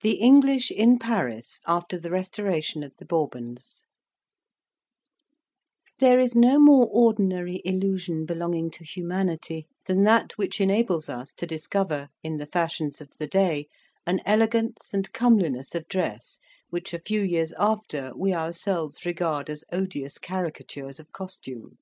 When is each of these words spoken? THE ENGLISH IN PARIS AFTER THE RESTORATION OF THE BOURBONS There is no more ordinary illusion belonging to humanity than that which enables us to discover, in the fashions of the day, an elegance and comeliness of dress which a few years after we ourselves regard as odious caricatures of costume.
THE 0.00 0.18
ENGLISH 0.22 0.70
IN 0.70 0.98
PARIS 0.98 1.60
AFTER 1.66 1.98
THE 1.98 2.10
RESTORATION 2.10 2.82
OF 2.82 2.96
THE 2.96 3.04
BOURBONS 3.04 3.84
There 5.98 6.18
is 6.18 6.34
no 6.34 6.58
more 6.58 6.88
ordinary 6.90 7.60
illusion 7.66 8.24
belonging 8.24 8.70
to 8.70 8.82
humanity 8.84 9.68
than 9.84 10.04
that 10.04 10.38
which 10.38 10.58
enables 10.58 11.10
us 11.10 11.32
to 11.34 11.46
discover, 11.46 12.08
in 12.22 12.38
the 12.38 12.46
fashions 12.46 13.02
of 13.02 13.10
the 13.18 13.26
day, 13.28 13.68
an 14.06 14.22
elegance 14.24 14.94
and 14.94 15.12
comeliness 15.12 15.74
of 15.74 15.86
dress 15.88 16.38
which 16.70 16.94
a 16.94 16.98
few 17.04 17.20
years 17.20 17.52
after 17.58 18.14
we 18.16 18.32
ourselves 18.32 19.04
regard 19.04 19.50
as 19.50 19.66
odious 19.70 20.16
caricatures 20.16 20.98
of 20.98 21.12
costume. 21.12 21.76